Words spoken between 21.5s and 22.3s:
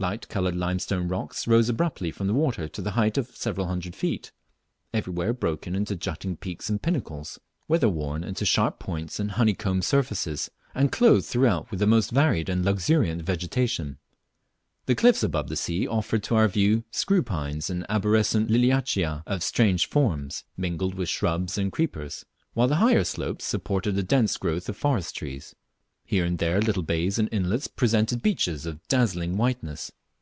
and creepers;